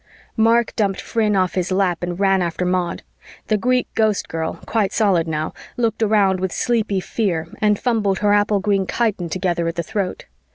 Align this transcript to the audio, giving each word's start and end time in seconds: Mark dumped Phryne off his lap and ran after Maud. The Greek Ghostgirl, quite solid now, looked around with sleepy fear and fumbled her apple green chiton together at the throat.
Mark 0.35 0.75
dumped 0.75 0.99
Phryne 0.99 1.35
off 1.35 1.53
his 1.53 1.71
lap 1.71 2.01
and 2.01 2.19
ran 2.19 2.41
after 2.41 2.65
Maud. 2.65 3.03
The 3.49 3.57
Greek 3.57 3.87
Ghostgirl, 3.93 4.65
quite 4.65 4.91
solid 4.91 5.27
now, 5.27 5.53
looked 5.77 6.01
around 6.01 6.39
with 6.39 6.51
sleepy 6.51 6.99
fear 6.99 7.47
and 7.61 7.77
fumbled 7.77 8.17
her 8.17 8.33
apple 8.33 8.59
green 8.59 8.87
chiton 8.87 9.29
together 9.29 9.67
at 9.67 9.75
the 9.75 9.83
throat. 9.83 10.25